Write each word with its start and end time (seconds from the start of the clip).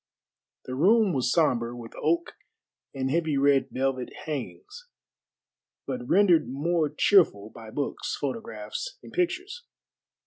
The 0.65 0.73
room 0.73 1.13
was 1.13 1.31
sombre 1.31 1.77
with 1.77 1.93
oak 2.01 2.33
and 2.91 3.11
heavy 3.11 3.37
red 3.37 3.69
velvet 3.69 4.09
hangings, 4.25 4.87
but 5.85 6.09
rendered 6.09 6.49
more 6.49 6.89
cheerful 6.89 7.51
by 7.51 7.69
books, 7.69 8.17
photographs, 8.19 8.97
and 9.03 9.13
pictures. 9.13 9.61